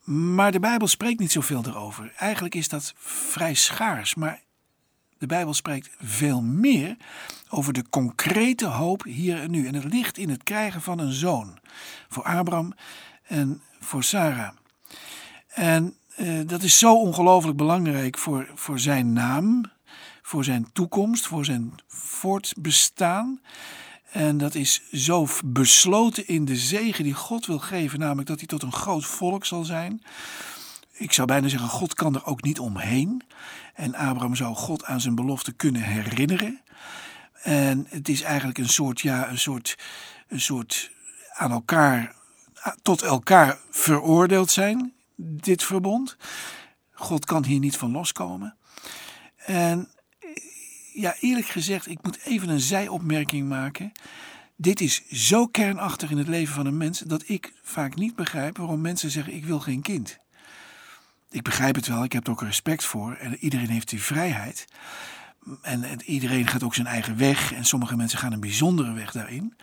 Maar 0.04 0.52
de 0.52 0.60
Bijbel 0.60 0.88
spreekt 0.88 1.20
niet 1.20 1.32
zoveel 1.32 1.64
erover. 1.66 2.14
Eigenlijk 2.18 2.56
is 2.56 2.68
dat 2.68 2.94
vrij 2.98 3.54
schaars, 3.54 4.16
maar 4.16 4.42
de 5.18 5.26
Bijbel 5.26 5.54
spreekt 5.54 5.90
veel 6.00 6.42
meer 6.42 6.98
over 7.50 7.74
de 7.74 7.90
concrete 7.90 8.66
hoop 8.66 9.04
hier 9.04 9.42
en 9.42 9.52
nu. 9.52 9.68
En 9.68 9.76
het 9.76 9.94
ligt 9.94 10.18
in 10.18 10.30
het 10.30 10.44
krijgen 10.44 10.82
van 10.82 11.00
een 11.00 11.14
zoon. 11.14 11.58
Voor 12.10 12.24
Abraham 12.24 12.74
en 13.24 13.62
voor 13.80 14.04
Sarah. 14.04 14.50
En 15.48 15.96
eh, 16.16 16.40
dat 16.46 16.64
is 16.64 16.80
zo 16.80 16.96
ongelooflijk 16.96 17.58
belangrijk 17.58 18.18
voor, 18.18 18.52
voor 18.56 18.80
zijn 18.80 19.14
naam, 19.14 19.72
voor 20.24 20.44
zijn 20.44 20.70
toekomst, 20.74 21.28
voor 21.28 21.46
zijn 21.46 21.74
voortbestaan. 21.88 23.42
En 24.12 24.38
dat 24.38 24.56
is 24.56 24.82
zo 24.92 25.28
besloten 25.46 26.28
in 26.28 26.46
de 26.46 26.56
zegen 26.56 27.04
die 27.04 27.14
God 27.14 27.46
wil 27.46 27.60
geven, 27.60 28.00
namelijk 28.00 28.28
dat 28.28 28.40
hij 28.40 28.48
tot 28.48 28.64
een 28.64 28.72
groot 28.72 29.06
volk 29.06 29.46
zal 29.46 29.64
zijn. 29.64 30.04
Ik 30.92 31.12
zou 31.12 31.28
bijna 31.28 31.48
zeggen, 31.48 31.70
God 31.70 31.94
kan 31.94 32.16
er 32.16 32.26
ook 32.26 32.42
niet 32.44 32.60
omheen. 32.60 33.22
En 33.74 33.96
Abraham 33.96 34.36
zou 34.36 34.56
God 34.56 34.86
aan 34.86 35.02
zijn 35.02 35.16
belofte 35.16 35.52
kunnen 35.52 35.82
herinneren. 35.82 36.62
En 37.42 37.86
het 37.90 38.10
is 38.10 38.22
eigenlijk 38.22 38.58
een 38.58 38.70
soort, 38.70 39.02
ja, 39.02 39.30
een 39.30 39.40
soort, 39.40 39.78
een 40.28 40.42
soort 40.42 40.92
aan 41.34 41.52
elkaar, 41.52 42.16
tot 42.82 43.02
elkaar 43.02 43.58
veroordeeld 43.70 44.52
zijn, 44.52 44.94
dit 45.16 45.64
verbond. 45.64 46.18
God 46.92 47.26
kan 47.26 47.46
hier 47.46 47.60
niet 47.60 47.78
van 47.78 47.92
loskomen. 47.92 48.58
En 49.46 49.90
ja, 50.94 51.16
eerlijk 51.20 51.48
gezegd, 51.48 51.88
ik 51.88 52.04
moet 52.04 52.20
even 52.24 52.50
een 52.50 52.60
zijopmerking 52.60 53.50
maken. 53.50 53.92
Dit 54.56 54.82
is 54.82 55.08
zo 55.08 55.48
kernachtig 55.48 56.12
in 56.12 56.18
het 56.18 56.28
leven 56.28 56.54
van 56.54 56.66
een 56.66 56.78
mens 56.78 57.00
dat 57.00 57.24
ik 57.30 57.54
vaak 57.64 57.96
niet 57.96 58.16
begrijp 58.16 58.58
waarom 58.58 58.82
mensen 58.82 59.12
zeggen: 59.12 59.34
Ik 59.34 59.46
wil 59.46 59.60
geen 59.60 59.82
kind. 59.82 60.18
Ik 61.30 61.42
begrijp 61.42 61.76
het 61.76 61.88
wel, 61.88 62.04
ik 62.04 62.14
heb 62.14 62.26
er 62.26 62.32
ook 62.32 62.42
respect 62.42 62.86
voor 62.86 63.14
en 63.14 63.38
iedereen 63.40 63.70
heeft 63.70 63.90
die 63.90 64.02
vrijheid. 64.02 64.66
En, 65.62 65.84
en 65.84 66.02
iedereen 66.02 66.48
gaat 66.48 66.64
ook 66.64 66.76
zijn 66.76 66.88
eigen 66.88 67.18
weg 67.18 67.54
en 67.54 67.66
sommige 67.66 67.96
mensen 67.96 68.20
gaan 68.20 68.34
een 68.34 68.40
bijzondere 68.40 68.94
weg 68.94 69.12
daarin. 69.12 69.58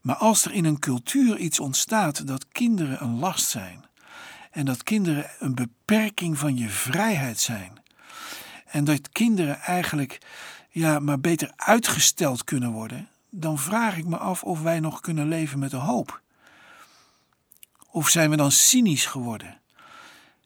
Maar 0.00 0.16
als 0.16 0.44
er 0.44 0.52
in 0.52 0.64
een 0.64 0.78
cultuur 0.78 1.38
iets 1.38 1.60
ontstaat 1.60 2.26
dat 2.26 2.46
kinderen 2.52 3.02
een 3.02 3.18
last 3.18 3.48
zijn 3.48 3.84
en 4.50 4.64
dat 4.64 4.82
kinderen 4.82 5.30
een 5.38 5.54
beperking 5.54 6.38
van 6.38 6.56
je 6.56 6.68
vrijheid 6.68 7.40
zijn 7.40 7.80
en 8.66 8.84
dat 8.84 9.08
kinderen 9.08 9.60
eigenlijk 9.60 10.18
ja, 10.70 10.98
maar 10.98 11.20
beter 11.20 11.52
uitgesteld 11.56 12.44
kunnen 12.44 12.72
worden, 12.72 13.08
dan 13.30 13.58
vraag 13.58 13.96
ik 13.96 14.06
me 14.06 14.16
af 14.16 14.42
of 14.42 14.62
wij 14.62 14.80
nog 14.80 15.00
kunnen 15.00 15.28
leven 15.28 15.58
met 15.58 15.70
de 15.70 15.76
hoop. 15.76 16.20
Of 17.90 18.08
zijn 18.08 18.30
we 18.30 18.36
dan 18.36 18.52
cynisch 18.52 19.06
geworden? 19.06 19.60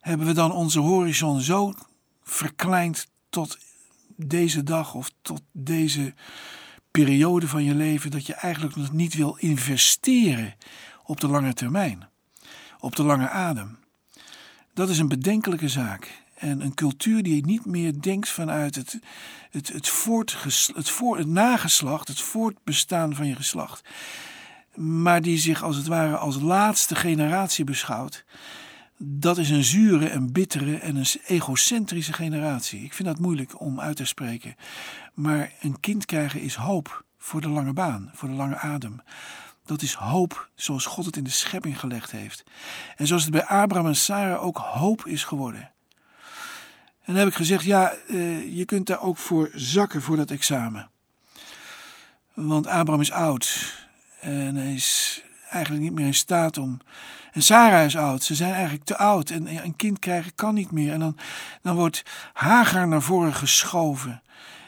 Hebben 0.00 0.26
we 0.26 0.32
dan 0.32 0.52
onze 0.52 0.80
horizon 0.80 1.40
zo 1.40 1.74
verkleind 2.22 3.06
tot 3.28 3.58
deze 4.16 4.62
dag 4.62 4.94
of 4.94 5.10
tot 5.22 5.42
deze 5.52 6.14
periode 6.90 7.48
van 7.48 7.64
je 7.64 7.74
leven 7.74 8.10
dat 8.10 8.26
je 8.26 8.34
eigenlijk 8.34 8.76
nog 8.76 8.92
niet 8.92 9.14
wil 9.14 9.36
investeren 9.38 10.54
op 11.04 11.20
de 11.20 11.28
lange 11.28 11.54
termijn, 11.54 12.08
op 12.78 12.96
de 12.96 13.02
lange 13.02 13.28
adem? 13.28 13.78
Dat 14.74 14.88
is 14.88 14.98
een 14.98 15.08
bedenkelijke 15.08 15.68
zaak. 15.68 16.23
En 16.34 16.60
een 16.60 16.74
cultuur 16.74 17.22
die 17.22 17.46
niet 17.46 17.66
meer 17.66 18.00
denkt 18.00 18.28
vanuit 18.28 18.74
het, 18.74 18.98
het, 19.50 19.68
het, 19.68 19.98
het, 20.74 20.90
voor, 20.90 21.16
het 21.16 21.26
nageslacht, 21.26 22.08
het 22.08 22.20
voortbestaan 22.20 23.14
van 23.14 23.26
je 23.26 23.34
geslacht. 23.34 23.88
Maar 24.74 25.22
die 25.22 25.38
zich 25.38 25.62
als 25.62 25.76
het 25.76 25.86
ware 25.86 26.16
als 26.16 26.40
laatste 26.40 26.94
generatie 26.94 27.64
beschouwt. 27.64 28.24
Dat 28.98 29.38
is 29.38 29.50
een 29.50 29.64
zure 29.64 30.08
en 30.08 30.32
bittere 30.32 30.78
en 30.78 30.96
een 30.96 31.06
egocentrische 31.26 32.12
generatie. 32.12 32.84
Ik 32.84 32.92
vind 32.92 33.08
dat 33.08 33.18
moeilijk 33.18 33.60
om 33.60 33.80
uit 33.80 33.96
te 33.96 34.04
spreken. 34.04 34.54
Maar 35.14 35.52
een 35.60 35.80
kind 35.80 36.04
krijgen 36.04 36.40
is 36.40 36.54
hoop 36.54 37.04
voor 37.18 37.40
de 37.40 37.48
lange 37.48 37.72
baan, 37.72 38.10
voor 38.14 38.28
de 38.28 38.34
lange 38.34 38.56
adem. 38.56 39.02
Dat 39.64 39.82
is 39.82 39.94
hoop 39.94 40.48
zoals 40.54 40.86
God 40.86 41.04
het 41.04 41.16
in 41.16 41.24
de 41.24 41.30
schepping 41.30 41.80
gelegd 41.80 42.10
heeft. 42.10 42.44
En 42.96 43.06
zoals 43.06 43.22
het 43.22 43.32
bij 43.32 43.44
Abraham 43.44 43.86
en 43.86 43.96
Sarah 43.96 44.44
ook 44.44 44.56
hoop 44.56 45.06
is 45.06 45.24
geworden. 45.24 45.73
En 47.04 47.12
dan 47.12 47.16
heb 47.16 47.28
ik 47.28 47.34
gezegd, 47.34 47.64
ja, 47.64 47.94
uh, 48.06 48.56
je 48.56 48.64
kunt 48.64 48.86
daar 48.86 49.00
ook 49.00 49.16
voor 49.16 49.50
zakken 49.54 50.02
voor 50.02 50.16
dat 50.16 50.30
examen. 50.30 50.90
Want 52.34 52.66
Abraham 52.66 53.00
is 53.00 53.12
oud 53.12 53.74
en 54.20 54.56
hij 54.56 54.74
is 54.74 55.22
eigenlijk 55.50 55.84
niet 55.84 55.94
meer 55.94 56.06
in 56.06 56.14
staat 56.14 56.58
om. 56.58 56.80
En 57.32 57.42
Sarah 57.42 57.84
is 57.84 57.96
oud, 57.96 58.22
ze 58.22 58.34
zijn 58.34 58.52
eigenlijk 58.52 58.84
te 58.84 58.96
oud 58.96 59.30
en 59.30 59.64
een 59.64 59.76
kind 59.76 59.98
krijgen 59.98 60.34
kan 60.34 60.54
niet 60.54 60.70
meer. 60.70 60.92
En 60.92 60.98
dan, 60.98 61.16
dan 61.62 61.76
wordt 61.76 62.02
Hagar 62.32 62.88
naar 62.88 63.02
voren 63.02 63.34
geschoven. 63.34 64.22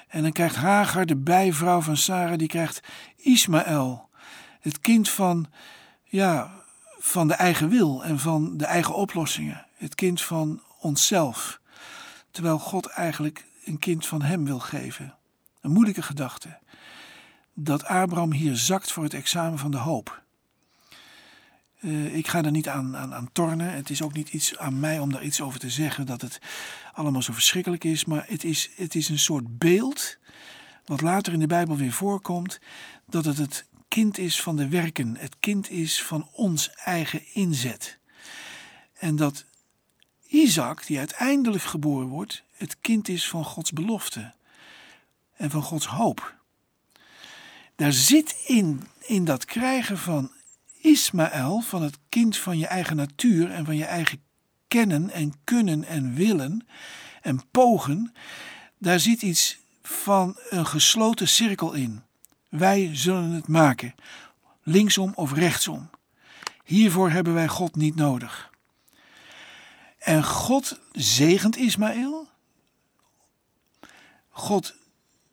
En 0.09 0.23
dan 0.23 0.33
krijgt 0.33 0.57
Hagar, 0.57 1.07
de 1.07 1.17
bijvrouw 1.17 1.81
van 1.81 1.97
Sarah, 1.97 2.39
die 2.39 2.49
krijgt 2.49 2.81
Ismaël. 3.17 4.09
Het 4.61 4.81
kind 4.81 5.09
van, 5.09 5.47
ja, 6.05 6.51
van 6.99 7.29
de 7.29 7.35
eigen 7.35 7.69
wil 7.69 8.05
en 8.05 8.19
van 8.19 8.57
de 8.57 8.67
eigen 8.67 8.95
oplossingen. 8.95 9.67
Het 9.77 9.95
kind 9.95 10.23
van 10.23 10.63
onszelf 10.81 11.61
terwijl 12.37 12.59
God 12.59 12.87
eigenlijk 12.87 13.45
een 13.65 13.79
kind 13.79 14.07
van 14.07 14.23
hem 14.23 14.45
wil 14.45 14.59
geven. 14.59 15.15
Een 15.61 15.71
moeilijke 15.71 16.03
gedachte. 16.03 16.59
Dat 17.55 17.85
Abraham 17.85 18.33
hier 18.33 18.57
zakt 18.57 18.93
voor 18.93 19.03
het 19.03 19.15
examen 19.15 19.59
van 19.59 19.71
de 19.71 19.77
hoop. 19.77 20.23
Uh, 21.81 22.15
ik 22.15 22.29
ga 22.29 22.43
er 22.43 22.51
niet 22.51 22.69
aan, 22.69 22.97
aan, 22.97 23.15
aan 23.15 23.29
tornen. 23.33 23.73
Het 23.73 23.91
is 23.91 24.03
ook 24.03 24.13
niet 24.13 24.29
iets 24.29 24.59
aan 24.59 24.81
mij 24.81 24.99
om 24.99 25.13
daar 25.13 25.23
iets 25.23 25.41
over 25.41 25.61
te 25.61 25.71
zeggen 25.71 26.07
dat 26.07 26.21
het 26.21 26.41
allemaal 26.93 27.23
zo 27.23 27.33
verschrikkelijk 27.33 27.85
is. 27.85 28.05
Maar 28.05 28.25
het 28.29 28.45
is, 28.45 28.71
het 28.75 28.95
is 28.95 29.09
een 29.09 29.19
soort 29.19 29.59
beeld, 29.59 30.19
wat 30.85 31.01
later 31.01 31.33
in 31.33 31.41
de 31.41 31.47
Bijbel 31.47 31.77
weer 31.77 31.93
voorkomt, 31.93 32.61
dat 33.07 33.25
het 33.25 33.37
het 33.37 33.67
kind 33.89 34.19
is 34.19 34.43
van 34.43 34.57
de 34.57 34.69
werken. 34.69 35.17
Het 35.17 35.37
kind 35.41 35.71
is 35.71 36.03
van 36.03 36.29
ons 36.33 36.71
eigen 36.71 37.35
inzet. 37.35 37.99
En 38.99 39.17
dat 39.17 39.45
Isaac, 40.37 40.87
die 40.87 40.99
uiteindelijk 40.99 41.65
geboren 41.65 42.07
wordt, 42.07 42.43
het 42.57 42.81
kind 42.81 43.09
is 43.09 43.29
van 43.29 43.45
Gods 43.45 43.73
belofte 43.73 44.33
en 45.37 45.51
van 45.51 45.63
Gods 45.63 45.87
hoop. 45.87 46.35
Daar 47.77 47.93
zit 47.93 48.43
in, 48.47 48.87
in 49.01 49.25
dat 49.25 49.45
krijgen 49.45 49.99
van 49.99 50.31
Ismaël, 50.81 51.61
van 51.61 51.83
het 51.83 51.99
kind 52.09 52.37
van 52.37 52.59
je 52.59 52.67
eigen 52.67 52.97
natuur 52.97 53.51
en 53.51 53.65
van 53.65 53.77
je 53.77 53.85
eigen 53.85 54.23
kennen 54.69 55.11
en 55.11 55.35
kunnen 55.45 55.85
en 55.85 56.15
willen 56.15 56.67
en 57.23 57.41
pogen, 57.51 58.13
daar 58.79 59.01
zit 59.01 59.23
iets 59.23 59.59
van 59.83 60.37
een 60.51 60.67
gesloten 60.67 61.29
cirkel 61.29 61.73
in. 61.73 62.03
Wij 62.49 62.91
zullen 62.93 63.31
het 63.31 63.49
maken, 63.49 63.95
linksom 64.63 65.13
of 65.15 65.33
rechtsom. 65.33 65.91
Hiervoor 66.65 67.11
hebben 67.11 67.35
wij 67.35 67.49
God 67.49 67.77
niet 67.77 67.95
nodig. 67.95 68.55
En 69.99 70.25
God 70.25 70.81
zegent 70.93 71.57
Ismaël. 71.57 72.29
God 74.29 74.75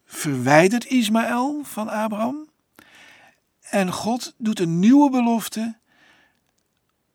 verwijdert 0.05 0.85
Ismaël 0.85 1.63
van 1.63 1.89
Abraham. 1.89 2.49
En 3.61 3.91
God 3.91 4.33
doet 4.37 4.59
een 4.59 4.79
nieuwe 4.79 5.09
belofte 5.09 5.77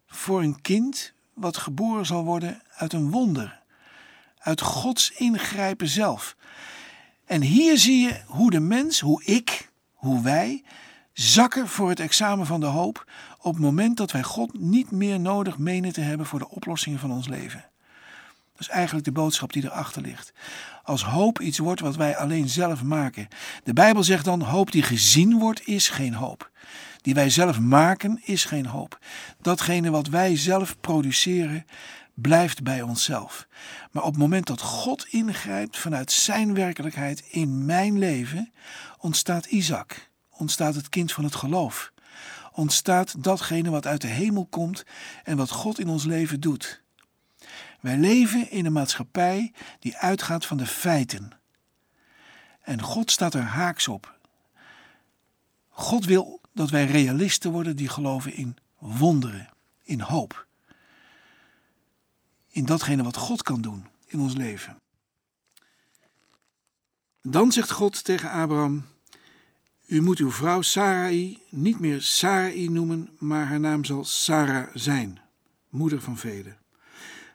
voor 0.06 0.42
een 0.42 0.60
kind 0.60 1.12
wat 1.34 1.56
geboren 1.56 2.06
zal 2.06 2.24
worden 2.24 2.62
uit 2.76 2.92
een 2.92 3.10
wonder. 3.10 3.62
Uit 4.38 4.60
Gods 4.60 5.10
ingrijpen 5.10 5.88
zelf. 5.88 6.36
En 7.24 7.42
hier 7.42 7.78
zie 7.78 8.00
je 8.06 8.22
hoe 8.26 8.50
de 8.50 8.60
mens, 8.60 9.00
hoe 9.00 9.24
ik, 9.24 9.70
hoe 9.94 10.22
wij 10.22 10.64
zakken 11.20 11.68
voor 11.68 11.88
het 11.88 12.00
examen 12.00 12.46
van 12.46 12.60
de 12.60 12.66
hoop 12.66 13.04
op 13.38 13.52
het 13.52 13.62
moment 13.62 13.96
dat 13.96 14.12
wij 14.12 14.22
God 14.22 14.58
niet 14.58 14.90
meer 14.90 15.20
nodig 15.20 15.58
menen 15.58 15.92
te 15.92 16.00
hebben 16.00 16.26
voor 16.26 16.38
de 16.38 16.48
oplossingen 16.48 16.98
van 16.98 17.12
ons 17.12 17.28
leven. 17.28 17.64
Dat 18.52 18.60
is 18.60 18.68
eigenlijk 18.68 19.04
de 19.04 19.12
boodschap 19.12 19.52
die 19.52 19.64
erachter 19.64 20.02
ligt. 20.02 20.32
Als 20.82 21.04
hoop 21.04 21.40
iets 21.40 21.58
wordt 21.58 21.80
wat 21.80 21.96
wij 21.96 22.16
alleen 22.16 22.48
zelf 22.48 22.82
maken. 22.82 23.28
De 23.64 23.72
Bijbel 23.72 24.02
zegt 24.04 24.24
dan: 24.24 24.40
hoop 24.40 24.72
die 24.72 24.82
gezien 24.82 25.38
wordt, 25.38 25.66
is 25.66 25.88
geen 25.88 26.14
hoop. 26.14 26.50
Die 27.02 27.14
wij 27.14 27.30
zelf 27.30 27.60
maken, 27.60 28.20
is 28.24 28.44
geen 28.44 28.66
hoop. 28.66 28.98
Datgene 29.40 29.90
wat 29.90 30.06
wij 30.06 30.36
zelf 30.36 30.80
produceren, 30.80 31.64
blijft 32.14 32.62
bij 32.62 32.82
onszelf. 32.82 33.46
Maar 33.90 34.02
op 34.02 34.10
het 34.10 34.20
moment 34.20 34.46
dat 34.46 34.60
God 34.60 35.06
ingrijpt 35.08 35.78
vanuit 35.78 36.12
Zijn 36.12 36.54
werkelijkheid 36.54 37.20
in 37.30 37.64
mijn 37.64 37.98
leven, 37.98 38.52
ontstaat 38.98 39.46
Isaac, 39.46 40.08
ontstaat 40.38 40.74
het 40.74 40.88
kind 40.88 41.12
van 41.12 41.24
het 41.24 41.34
geloof 41.34 41.92
ontstaat 42.58 43.22
datgene 43.24 43.70
wat 43.70 43.86
uit 43.86 44.00
de 44.00 44.06
hemel 44.06 44.46
komt 44.46 44.84
en 45.24 45.36
wat 45.36 45.50
God 45.50 45.78
in 45.78 45.88
ons 45.88 46.04
leven 46.04 46.40
doet. 46.40 46.82
Wij 47.80 47.96
leven 47.96 48.50
in 48.50 48.66
een 48.66 48.72
maatschappij 48.72 49.52
die 49.78 49.96
uitgaat 49.96 50.46
van 50.46 50.56
de 50.56 50.66
feiten. 50.66 51.30
En 52.60 52.82
God 52.82 53.10
staat 53.10 53.34
er 53.34 53.42
haaks 53.42 53.88
op. 53.88 54.18
God 55.68 56.04
wil 56.04 56.40
dat 56.52 56.70
wij 56.70 56.86
realisten 56.86 57.50
worden 57.50 57.76
die 57.76 57.88
geloven 57.88 58.34
in 58.34 58.56
wonderen, 58.78 59.48
in 59.82 60.00
hoop. 60.00 60.46
In 62.48 62.64
datgene 62.64 63.02
wat 63.02 63.16
God 63.16 63.42
kan 63.42 63.60
doen 63.60 63.86
in 64.06 64.20
ons 64.20 64.34
leven. 64.34 64.78
Dan 67.22 67.52
zegt 67.52 67.70
God 67.70 68.04
tegen 68.04 68.30
Abraham: 68.30 68.86
u 69.88 70.02
moet 70.02 70.18
uw 70.18 70.30
vrouw 70.30 70.62
Sarai 70.62 71.38
niet 71.48 71.80
meer 71.80 72.02
Sarai 72.02 72.68
noemen, 72.68 73.10
maar 73.18 73.46
haar 73.46 73.60
naam 73.60 73.84
zal 73.84 74.04
Sarah 74.04 74.68
zijn, 74.74 75.20
moeder 75.68 76.00
van 76.00 76.16
velen. 76.16 76.56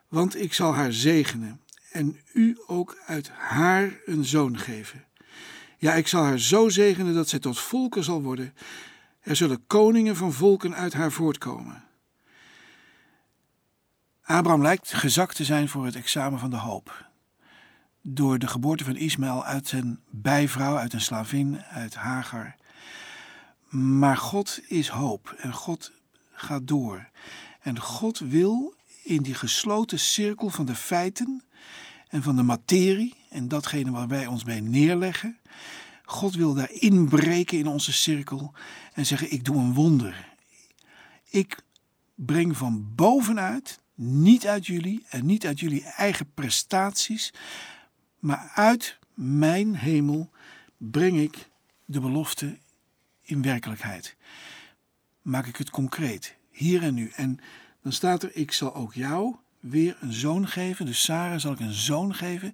Want 0.07 0.41
ik 0.41 0.53
zal 0.53 0.74
haar 0.74 0.93
zegenen 0.93 1.62
en 1.91 2.19
u 2.33 2.57
ook 2.67 2.98
uit 3.05 3.29
haar 3.29 4.00
een 4.05 4.25
zoon 4.25 4.57
geven. 4.57 5.05
Ja, 5.77 5.93
ik 5.93 6.07
zal 6.07 6.24
haar 6.24 6.39
zo 6.39 6.69
zegenen 6.69 7.13
dat 7.13 7.29
zij 7.29 7.39
tot 7.39 7.60
volken 7.60 8.03
zal 8.03 8.22
worden. 8.22 8.53
Er 9.19 9.36
zullen 9.36 9.67
koningen 9.67 10.15
van 10.15 10.33
volken 10.33 10.75
uit 10.75 10.93
haar 10.93 11.12
voortkomen. 11.12 11.83
Abraham 14.22 14.62
lijkt 14.62 14.93
gezakt 14.93 15.36
te 15.36 15.43
zijn 15.43 15.69
voor 15.69 15.86
het 15.86 15.95
examen 15.95 16.39
van 16.39 16.50
de 16.50 16.57
hoop 16.57 17.12
door 18.05 18.39
de 18.39 18.48
geboorte 18.48 18.83
van 18.83 18.95
Ismaël 18.95 19.45
uit 19.45 19.67
zijn 19.67 20.00
bijvrouw, 20.10 20.77
uit 20.77 20.93
een 20.93 21.01
slavin, 21.01 21.62
uit 21.63 21.95
Hagar. 21.95 22.55
Maar 23.69 24.17
God 24.17 24.60
is 24.67 24.88
hoop 24.88 25.36
en 25.38 25.53
God 25.53 25.91
gaat 26.31 26.67
door. 26.67 27.10
En 27.62 27.79
God 27.79 28.19
wil 28.19 28.75
in 29.03 29.22
die 29.22 29.33
gesloten 29.33 30.00
cirkel 30.00 30.50
van 30.50 30.65
de 30.65 30.75
feiten 30.75 31.43
en 32.07 32.24
van 32.24 32.36
de 32.36 32.43
materie 32.43 33.15
en 33.29 33.48
datgene 33.48 33.91
waar 33.91 34.07
wij 34.07 34.27
ons 34.27 34.43
bij 34.43 34.60
neerleggen. 34.60 35.38
God 36.05 36.36
wil 36.36 36.53
daar 36.53 36.72
inbreken 36.72 37.57
in 37.57 37.67
onze 37.67 37.93
cirkel 37.93 38.53
en 38.93 39.05
zeggen: 39.05 39.31
Ik 39.31 39.43
doe 39.43 39.55
een 39.55 39.74
wonder. 39.74 40.31
Ik 41.29 41.63
breng 42.15 42.57
van 42.57 42.95
bovenuit, 42.95 43.79
niet 43.95 44.48
uit 44.48 44.65
jullie 44.65 45.05
en 45.10 45.25
niet 45.25 45.45
uit 45.45 45.60
jullie 45.60 45.83
eigen 45.83 46.33
prestaties, 46.33 47.33
maar 48.24 48.51
uit 48.53 48.98
mijn 49.13 49.75
hemel 49.75 50.30
breng 50.77 51.18
ik 51.18 51.50
de 51.86 52.00
belofte 52.00 52.58
in 53.22 53.42
werkelijkheid. 53.42 54.15
Maak 55.22 55.46
ik 55.46 55.56
het 55.56 55.70
concreet, 55.70 56.36
hier 56.51 56.84
en 56.84 56.94
nu. 56.94 57.12
En 57.15 57.39
dan 57.82 57.92
staat 57.92 58.24
er: 58.24 58.36
Ik 58.36 58.51
zal 58.51 58.75
ook 58.75 58.94
jou 58.94 59.36
weer 59.60 59.98
een 60.00 60.13
zoon 60.13 60.48
geven. 60.48 60.86
Dus 60.86 61.03
Sarah 61.03 61.39
zal 61.39 61.51
ik 61.51 61.60
een 61.60 61.74
zoon 61.74 62.13
geven. 62.13 62.53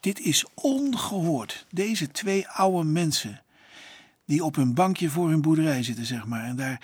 Dit 0.00 0.20
is 0.20 0.44
ongehoord. 0.54 1.66
Deze 1.70 2.10
twee 2.10 2.48
oude 2.48 2.84
mensen 2.88 3.42
die 4.24 4.44
op 4.44 4.54
hun 4.54 4.74
bankje 4.74 5.10
voor 5.10 5.28
hun 5.28 5.42
boerderij 5.42 5.82
zitten, 5.82 6.06
zeg 6.06 6.26
maar. 6.26 6.44
En 6.44 6.56
daar 6.56 6.80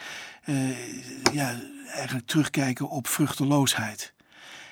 uh, 0.47 1.33
ja, 1.33 1.61
eigenlijk 1.87 2.27
terugkijken 2.27 2.89
op 2.89 3.07
vruchteloosheid. 3.07 4.15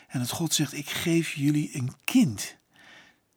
En 0.09 0.19
dat 0.19 0.31
God 0.31 0.55
zegt, 0.55 0.73
ik 0.73 0.91
geef 0.91 1.33
jullie 1.33 1.71
een 1.77 1.93
kind. 2.05 2.59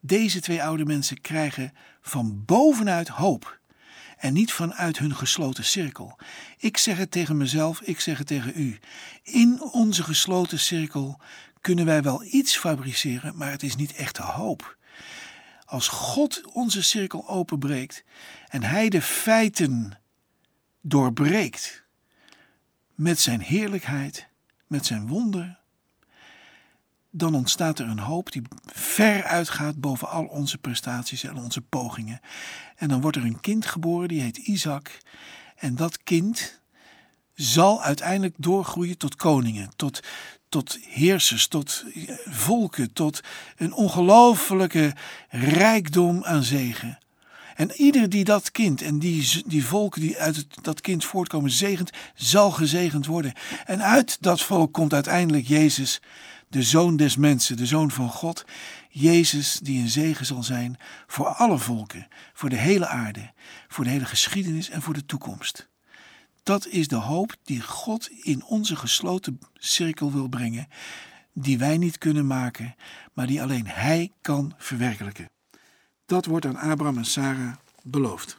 Deze 0.06 0.40
twee 0.40 0.62
oude 0.62 0.84
mensen 0.84 1.20
krijgen 1.20 1.72
van 2.00 2.44
bovenuit 2.44 3.08
hoop. 3.08 3.58
En 4.16 4.32
niet 4.32 4.52
vanuit 4.52 4.98
hun 4.98 5.16
gesloten 5.16 5.64
cirkel. 5.64 6.18
Ik 6.58 6.76
zeg 6.76 6.96
het 6.96 7.10
tegen 7.10 7.36
mezelf, 7.36 7.80
ik 7.80 8.00
zeg 8.00 8.18
het 8.18 8.26
tegen 8.26 8.52
u. 8.60 8.78
In 9.22 9.62
onze 9.62 10.02
gesloten 10.02 10.58
cirkel 10.58 11.20
kunnen 11.60 11.84
wij 11.84 12.02
wel 12.02 12.24
iets 12.24 12.56
fabriceren, 12.56 13.36
maar 13.36 13.50
het 13.50 13.62
is 13.62 13.76
niet 13.76 13.92
echte 13.92 14.22
hoop. 14.22 14.76
Als 15.64 15.88
God 15.88 16.42
onze 16.52 16.82
cirkel 16.82 17.28
openbreekt 17.28 18.04
en 18.48 18.62
Hij 18.62 18.88
de 18.88 19.02
feiten 19.02 20.00
doorbreekt 20.80 21.84
met 22.94 23.20
Zijn 23.20 23.40
heerlijkheid, 23.40 24.28
met 24.66 24.86
Zijn 24.86 25.08
wonder, 25.08 25.58
dan 27.16 27.34
ontstaat 27.34 27.78
er 27.78 27.88
een 27.88 27.98
hoop 27.98 28.32
die 28.32 28.42
ver 28.64 29.24
uitgaat 29.24 29.80
boven 29.80 30.08
al 30.08 30.24
onze 30.24 30.58
prestaties 30.58 31.24
en 31.24 31.36
onze 31.36 31.60
pogingen. 31.60 32.20
En 32.76 32.88
dan 32.88 33.00
wordt 33.00 33.16
er 33.16 33.24
een 33.24 33.40
kind 33.40 33.66
geboren, 33.66 34.08
die 34.08 34.20
heet 34.20 34.36
Isaac. 34.36 34.98
En 35.56 35.74
dat 35.74 36.02
kind 36.02 36.60
zal 37.34 37.82
uiteindelijk 37.82 38.34
doorgroeien 38.38 38.98
tot 38.98 39.16
koningen, 39.16 39.70
tot, 39.76 40.00
tot 40.48 40.78
heersers, 40.88 41.48
tot 41.48 41.84
volken, 42.24 42.92
tot 42.92 43.20
een 43.56 43.72
ongelofelijke 43.72 44.94
rijkdom 45.28 46.24
aan 46.24 46.42
zegen. 46.42 46.98
En 47.54 47.72
ieder 47.72 48.08
die 48.08 48.24
dat 48.24 48.50
kind 48.50 48.82
en 48.82 48.98
die, 48.98 49.42
die 49.46 49.66
volken 49.66 50.00
die 50.00 50.18
uit 50.18 50.46
dat 50.64 50.80
kind 50.80 51.04
voortkomen 51.04 51.50
zegent, 51.50 51.90
zal 52.14 52.50
gezegend 52.50 53.06
worden. 53.06 53.32
En 53.64 53.82
uit 53.82 54.16
dat 54.20 54.40
volk 54.40 54.72
komt 54.72 54.92
uiteindelijk 54.92 55.46
Jezus, 55.46 56.00
de 56.54 56.62
zoon 56.62 56.96
des 56.96 57.16
mensen, 57.16 57.56
de 57.56 57.66
zoon 57.66 57.90
van 57.90 58.08
God. 58.08 58.44
Jezus 58.88 59.58
die 59.62 59.80
een 59.80 59.88
zegen 59.88 60.26
zal 60.26 60.42
zijn 60.42 60.76
voor 61.06 61.26
alle 61.26 61.58
volken, 61.58 62.08
voor 62.32 62.48
de 62.48 62.56
hele 62.56 62.86
aarde, 62.86 63.32
voor 63.68 63.84
de 63.84 63.90
hele 63.90 64.04
geschiedenis 64.04 64.70
en 64.70 64.82
voor 64.82 64.94
de 64.94 65.06
toekomst. 65.06 65.68
Dat 66.42 66.66
is 66.66 66.88
de 66.88 66.96
hoop 66.96 67.36
die 67.44 67.62
God 67.62 68.10
in 68.10 68.44
onze 68.44 68.76
gesloten 68.76 69.38
cirkel 69.54 70.12
wil 70.12 70.28
brengen, 70.28 70.68
die 71.32 71.58
wij 71.58 71.78
niet 71.78 71.98
kunnen 71.98 72.26
maken, 72.26 72.74
maar 73.12 73.26
die 73.26 73.42
alleen 73.42 73.66
Hij 73.66 74.12
kan 74.20 74.54
verwerkelijken. 74.58 75.30
Dat 76.06 76.26
wordt 76.26 76.46
aan 76.46 76.56
Abraham 76.56 76.98
en 76.98 77.04
Sarah 77.04 77.52
beloofd. 77.82 78.38